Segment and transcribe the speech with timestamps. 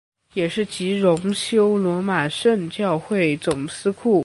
[0.33, 4.19] 也是及荣休罗马圣教会总司库。